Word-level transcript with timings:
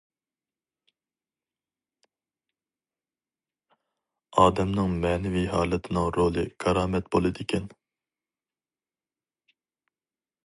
ئادەمنىڭ 4.43 4.97
مەنىۋى 5.05 5.45
ھالىتىنىڭ 5.53 6.09
رولى 6.17 6.47
كارامەت 6.65 7.13
بولىدىكەن. 7.17 7.69